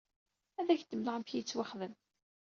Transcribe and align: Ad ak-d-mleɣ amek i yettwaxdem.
Ad 0.59 0.67
ak-d-mleɣ 0.73 1.13
amek 1.15 1.31
i 1.31 1.37
yettwaxdem. 1.37 1.93